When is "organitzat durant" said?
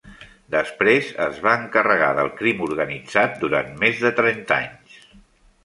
2.69-3.73